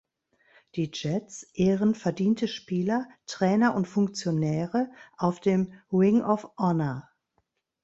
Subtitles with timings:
[0.73, 7.07] Die Jets ehren verdiente Spieler, Trainer und Funktionäre auf dem Ring of Honor.